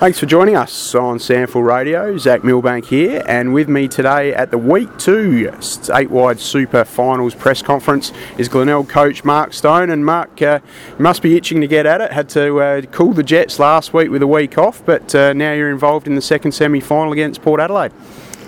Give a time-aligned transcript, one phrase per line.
[0.00, 2.16] Thanks for joining us on Sample Radio.
[2.16, 7.60] Zach Milbank here, and with me today at the Week 2 statewide Super Finals press
[7.60, 9.90] conference is Glenelg coach Mark Stone.
[9.90, 10.60] And Mark, uh,
[10.98, 12.12] must be itching to get at it.
[12.12, 15.52] Had to uh, cool the Jets last week with a week off, but uh, now
[15.52, 17.92] you're involved in the second semi final against Port Adelaide.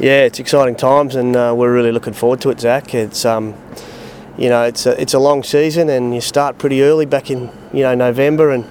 [0.00, 2.92] Yeah, it's exciting times, and uh, we're really looking forward to it, Zach.
[2.92, 3.54] It's um,
[4.36, 7.52] you know, it's a, it's a long season, and you start pretty early back in
[7.72, 8.64] you know November, and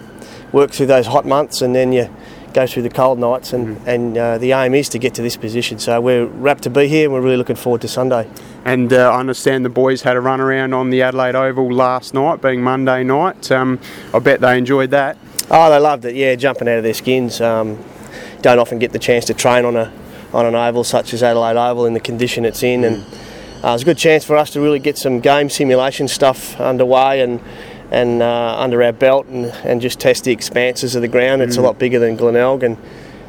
[0.51, 2.09] work through those hot months, and then you
[2.55, 3.87] go through the cold nights, and, mm.
[3.87, 5.77] and uh, the aim is to get to this position.
[5.77, 8.27] So we're rapt to be here, and we're really looking forward to Sunday.
[8.63, 12.13] And uh, I understand the boys had a run around on the Adelaide Oval last
[12.13, 13.51] night, being Monday night.
[13.51, 13.79] Um,
[14.13, 15.17] I bet they enjoyed that.
[15.51, 16.15] Oh, they loved it.
[16.15, 17.41] Yeah, jumping out of their skins.
[17.41, 17.77] Um,
[18.41, 19.91] don't often get the chance to train on a
[20.33, 22.87] on an oval such as Adelaide Oval in the condition it's in, mm.
[22.87, 23.03] and
[23.63, 26.59] uh, it was a good chance for us to really get some game simulation stuff
[26.59, 27.41] underway and
[27.95, 31.41] and uh, under our belt and, and just test the expanses of the ground.
[31.41, 31.59] It's mm.
[31.59, 32.77] a lot bigger than Glenelg and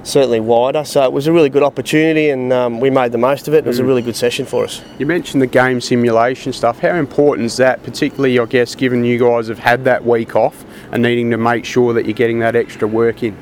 [0.02, 0.84] certainly wider.
[0.84, 3.58] So it was a really good opportunity and um, we made the most of it.
[3.58, 3.82] It was mm.
[3.82, 4.82] a really good session for us.
[4.98, 6.80] You mentioned the game simulation stuff.
[6.80, 10.64] How important is that, particularly, I guess, given you guys have had that week off
[10.90, 13.36] and needing to make sure that you're getting that extra work in?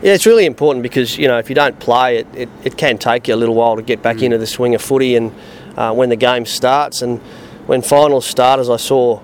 [0.00, 2.98] Yeah, it's really important because, you know, if you don't play, it, it, it can
[2.98, 4.22] take you a little while to get back mm.
[4.22, 5.34] into the swing of footy and
[5.76, 7.02] uh, when the game starts.
[7.02, 7.18] And
[7.66, 9.20] when finals start, as I saw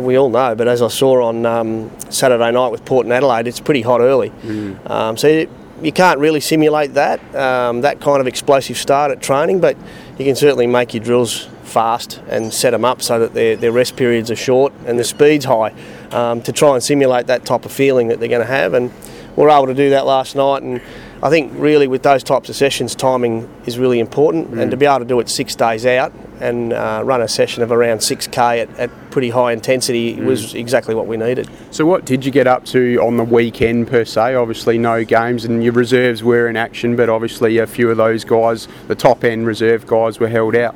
[0.00, 3.46] we all know, but as I saw on um, Saturday night with Port and Adelaide,
[3.46, 4.30] it's pretty hot early.
[4.30, 4.90] Mm.
[4.90, 5.50] Um, so you,
[5.82, 9.76] you, can't really simulate that, um, that kind of explosive start at training, but
[10.18, 13.72] you can certainly make your drills fast and set them up so that their, their
[13.72, 15.74] rest periods are short and the speed's high
[16.12, 18.72] um, to try and simulate that type of feeling that they're going to have.
[18.72, 18.92] And
[19.34, 20.62] we're able to do that last night.
[20.62, 20.80] And
[21.22, 24.60] I think really with those types of sessions, timing is really important, mm.
[24.60, 27.62] and to be able to do it six days out and uh, run a session
[27.62, 30.26] of around 6k at, at pretty high intensity mm.
[30.26, 31.48] was exactly what we needed.
[31.70, 34.34] So, what did you get up to on the weekend per se?
[34.34, 38.24] Obviously, no games, and your reserves were in action, but obviously, a few of those
[38.24, 40.74] guys, the top end reserve guys, were held out.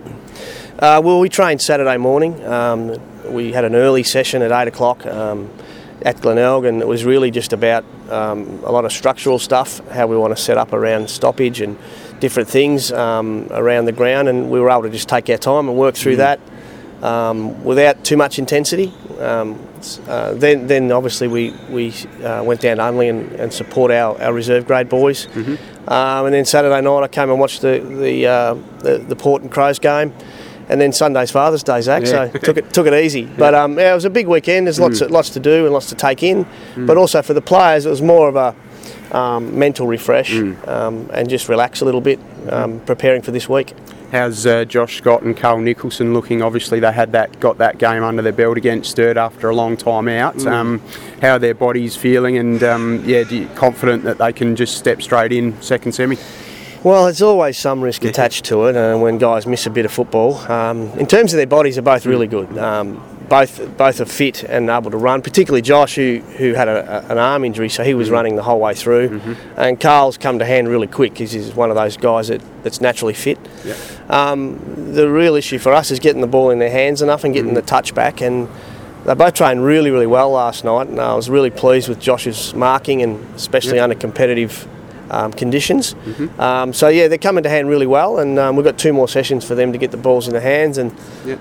[0.78, 2.42] Uh, well, we trained Saturday morning.
[2.46, 2.96] Um,
[3.30, 5.04] we had an early session at 8 o'clock.
[5.04, 5.50] Um,
[6.02, 10.06] at Glenelg, and it was really just about um, a lot of structural stuff, how
[10.06, 11.76] we want to set up around stoppage and
[12.20, 15.68] different things um, around the ground, and we were able to just take our time
[15.68, 16.18] and work through mm.
[16.18, 16.40] that
[17.02, 18.92] um, without too much intensity.
[19.18, 19.58] Um,
[20.06, 24.20] uh, then, then obviously we we uh, went down to Unley and, and support our,
[24.20, 25.56] our reserve grade boys, mm-hmm.
[25.90, 29.42] Um, and then Saturday night I came and watched the the, uh, the, the Port
[29.42, 30.12] and Crows game
[30.70, 32.04] and then Sunday's Father's Day, Zach.
[32.04, 32.30] Yeah.
[32.30, 33.22] So took it took it easy.
[33.22, 33.36] Yeah.
[33.36, 34.66] But um, yeah, it was a big weekend.
[34.66, 35.06] There's lots mm.
[35.06, 36.46] of, lots to do and lots to take in.
[36.74, 36.86] Mm.
[36.86, 38.54] But also for the players, it was more of a
[39.14, 40.68] um, mental refresh mm.
[40.68, 43.74] um, and just relax a little bit, um, preparing for this week.
[44.12, 46.42] How's uh, Josh Scott and Carl Nicholson looking?
[46.42, 49.76] Obviously, they had that got that game under their belt against Sturt after a long
[49.76, 50.36] time out.
[50.36, 50.52] Mm.
[50.52, 50.82] Um,
[51.20, 52.36] how are their bodies feeling?
[52.36, 56.16] And um, yeah, you confident that they can just step straight in second semi?
[56.82, 59.92] Well, there's always some risk attached to it, and when guys miss a bit of
[59.92, 62.56] football, um, in terms of their bodies, are both really good.
[62.56, 65.20] Um, both both are fit and able to run.
[65.20, 68.14] Particularly Josh, who who had a, a, an arm injury, so he was mm-hmm.
[68.14, 69.20] running the whole way through.
[69.20, 69.60] Mm-hmm.
[69.60, 71.18] And Carl's come to hand really quick.
[71.18, 73.38] He's, he's one of those guys that, that's naturally fit.
[73.64, 73.76] Yeah.
[74.08, 77.32] Um, the real issue for us is getting the ball in their hands enough and
[77.32, 77.56] getting mm-hmm.
[77.56, 78.20] the touch back.
[78.20, 78.48] And
[79.04, 82.52] they both trained really, really well last night, and I was really pleased with Josh's
[82.54, 84.66] marking and especially under competitive
[85.10, 85.94] um, conditions.
[85.94, 86.40] Mm-hmm.
[86.40, 89.08] Um, so yeah, they're coming to hand really well, and um, we've got two more
[89.08, 90.90] sessions for them to get the balls in the hands, and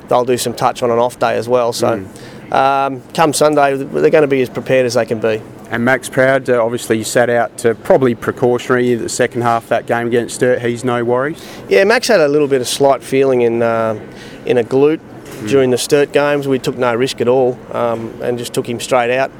[0.09, 1.73] they'll do some touch on an off day as well.
[1.73, 1.99] So.
[1.99, 2.35] Mm.
[2.49, 5.39] Um, come Sunday, they're going to be as prepared as they can be.
[5.69, 9.85] And Max Proud, uh, obviously, sat out to probably precautionary the second half of that
[9.85, 10.61] game against Sturt.
[10.63, 11.45] He's no worries.
[11.69, 13.99] Yeah, Max had a little bit of slight feeling in uh,
[14.47, 15.47] in a glute mm.
[15.47, 16.47] during the Sturt games.
[16.47, 19.31] We took no risk at all um, and just took him straight out.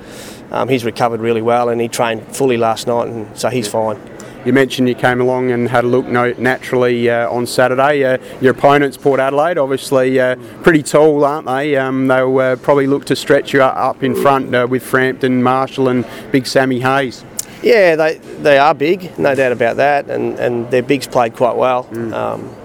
[0.51, 4.00] Um, he's recovered really well and he trained fully last night, and so he's fine.
[4.46, 8.06] You mentioned you came along and had a look naturally uh, on Saturday.
[8.06, 11.76] Uh, your opponents, Port Adelaide, obviously uh, pretty tall, aren't they?
[11.76, 15.90] Um, they'll uh, probably look to stretch you up in front uh, with Frampton, Marshall,
[15.90, 17.26] and Big Sammy Hayes.
[17.62, 21.58] Yeah, they they are big, no doubt about that, and, and their bigs played quite
[21.58, 21.84] well.
[21.85, 22.14] Mm.
[22.14, 22.56] Um,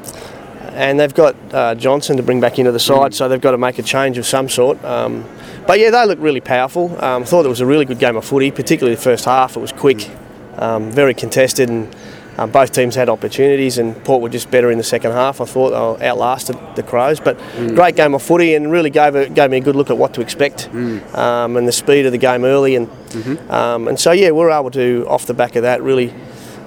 [0.75, 3.15] and they've got uh, Johnson to bring back into the side, mm.
[3.15, 4.83] so they've got to make a change of some sort.
[4.85, 5.25] Um,
[5.67, 6.93] but yeah, they look really powerful.
[7.03, 9.57] Um, I thought it was a really good game of footy, particularly the first half.
[9.57, 9.99] It was quick.
[9.99, 10.24] Mm
[10.59, 11.95] um, very contested, and
[12.37, 13.79] um, both teams had opportunities.
[13.79, 15.41] And Port were just better in the second half.
[15.41, 17.75] I thought they outlasted the Crows, but mm.
[17.75, 20.15] great game of footy, and really gave a, gave me a good look at what
[20.15, 21.15] to expect mm.
[21.15, 22.77] um, and the speed of the game early.
[22.77, 23.51] And mm-hmm.
[23.51, 26.13] Um, and so yeah, we are able to off the back of that really.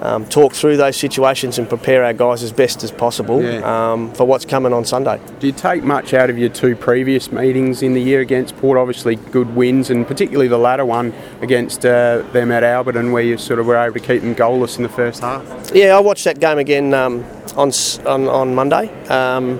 [0.01, 3.91] Um, talk through those situations and prepare our guys as best as possible Yeah.
[3.91, 5.19] um, for what's coming on Sunday.
[5.39, 8.77] Do you take much out of your two previous meetings in the year against Port?
[8.77, 13.37] Obviously, good wins, and particularly the latter one against uh, them at Alberton, where you
[13.37, 15.43] sort of were able to keep them goalless in the first half.
[15.73, 17.71] Yeah, I watched that game again um, on,
[18.05, 19.59] on on Monday, um,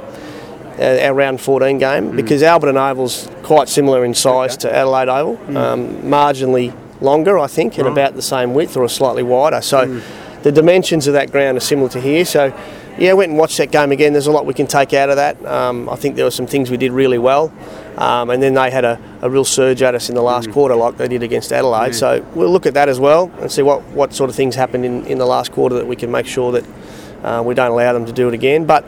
[0.80, 5.88] our round 14 game, because Alberton Oval's quite similar in size to Adelaide Oval, um,
[6.04, 9.62] marginally longer, I think, and about the same width or slightly wider.
[9.62, 10.01] So
[10.44, 12.25] the dimensions of that ground are similar to here.
[12.25, 12.54] So
[12.98, 14.13] yeah, went and watched that game again.
[14.13, 15.44] There's a lot we can take out of that.
[15.45, 17.54] Um, I think there were some things we did really well.
[17.98, 20.75] Um, and then they had a, a real surge at us in the last quarter,
[20.75, 21.95] like they did against Adelaide.
[21.95, 24.86] So we'll look at that as well and see what, what sort of things happened
[24.86, 26.66] in, in the last quarter that we can make sure that
[27.24, 28.66] uh, we don't allow them to do it again.
[28.66, 28.86] But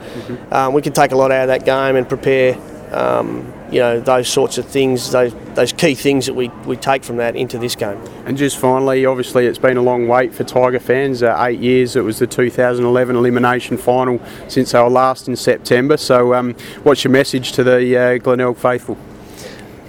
[0.52, 2.58] um, we can take a lot out of that game and prepare,
[2.92, 7.04] um, you know, those sorts of things, those, those key things that we, we take
[7.04, 8.02] from that into this game.
[8.26, 11.22] And just finally, obviously, it's been a long wait for Tiger fans.
[11.24, 11.96] Uh, eight years.
[11.96, 15.98] It was the 2011 elimination final since they were last in September.
[15.98, 18.98] So, um, what's your message to the uh, Glenelg faithful?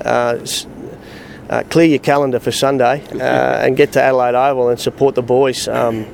[0.04, 0.46] uh,
[1.48, 5.22] uh, clear your calendar for Sunday uh, and get to Adelaide Oval and support the
[5.22, 5.66] boys.
[5.68, 6.06] Um,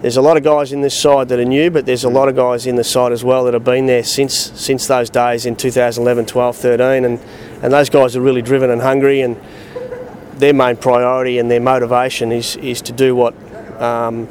[0.00, 2.28] there's a lot of guys in this side that are new, but there's a lot
[2.28, 5.44] of guys in the side as well that have been there since since those days
[5.44, 7.20] in 2011, 12, 13, and
[7.62, 9.36] and those guys are really driven and hungry, and
[10.34, 13.34] their main priority and their motivation is is to do what.
[13.80, 14.28] Um,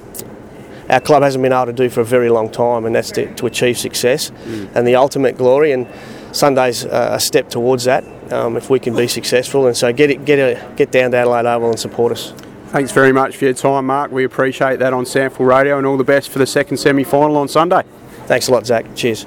[0.90, 3.34] our club hasn't been able to do for a very long time, and that's to,
[3.36, 4.32] to achieve success
[4.74, 5.74] and the ultimate glory.
[5.74, 5.86] And
[6.32, 9.68] Sunday's a step towards that um, if we can be successful.
[9.68, 12.34] And so get it, get a, get down to Adelaide Oval and support us.
[12.68, 14.12] Thanks very much for your time, Mark.
[14.12, 17.38] We appreciate that on Sample Radio, and all the best for the second semi final
[17.38, 17.84] on Sunday.
[18.26, 18.86] Thanks a lot, Zach.
[18.94, 19.26] Cheers.